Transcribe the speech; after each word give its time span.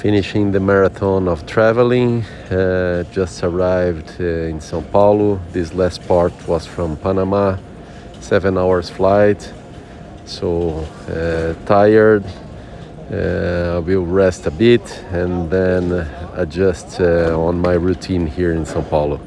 finishing 0.00 0.50
the 0.50 0.60
marathon 0.60 1.28
of 1.28 1.44
traveling. 1.44 2.24
Uh, 2.50 3.04
just 3.12 3.44
arrived 3.44 4.10
uh, 4.18 4.48
in 4.48 4.58
São 4.58 4.82
Paulo. 4.90 5.38
This 5.52 5.74
last 5.74 6.08
part 6.08 6.32
was 6.48 6.66
from 6.66 6.96
Panama, 6.96 7.58
seven 8.20 8.56
hours 8.56 8.88
flight. 8.88 9.52
So 10.24 10.86
uh, 11.06 11.52
tired. 11.66 12.24
Uh, 13.12 13.76
I 13.76 13.78
will 13.80 14.06
rest 14.06 14.46
a 14.46 14.50
bit 14.50 15.04
and 15.12 15.50
then 15.50 15.92
adjust 16.34 17.00
uh, 17.00 17.38
on 17.38 17.60
my 17.60 17.74
routine 17.74 18.26
here 18.26 18.52
in 18.52 18.64
São 18.64 18.88
Paulo. 18.88 19.20